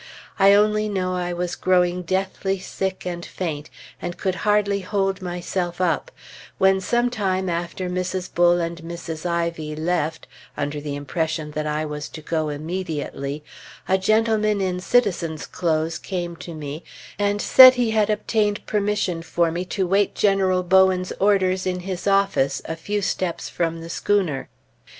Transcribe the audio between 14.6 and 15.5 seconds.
citizen's